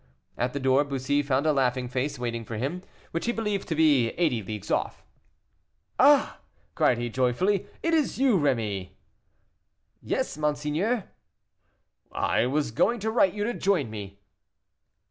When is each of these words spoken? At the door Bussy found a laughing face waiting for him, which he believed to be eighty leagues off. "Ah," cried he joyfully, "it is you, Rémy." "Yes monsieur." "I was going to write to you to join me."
At 0.35 0.53
the 0.53 0.59
door 0.59 0.83
Bussy 0.83 1.21
found 1.21 1.45
a 1.45 1.53
laughing 1.53 1.87
face 1.87 2.17
waiting 2.17 2.43
for 2.43 2.57
him, 2.57 2.81
which 3.11 3.27
he 3.27 3.31
believed 3.31 3.67
to 3.67 3.75
be 3.75 4.09
eighty 4.17 4.41
leagues 4.41 4.71
off. 4.71 5.05
"Ah," 5.99 6.39
cried 6.73 6.97
he 6.97 7.07
joyfully, 7.07 7.67
"it 7.83 7.93
is 7.93 8.17
you, 8.17 8.35
Rémy." 8.39 8.93
"Yes 10.01 10.39
monsieur." 10.39 11.03
"I 12.11 12.47
was 12.47 12.71
going 12.71 12.99
to 13.01 13.11
write 13.11 13.33
to 13.33 13.37
you 13.37 13.43
to 13.43 13.53
join 13.53 13.91
me." 13.91 14.17